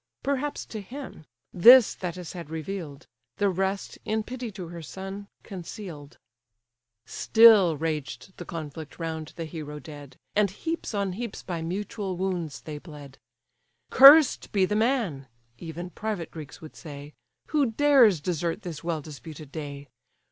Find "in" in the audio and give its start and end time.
4.03-4.23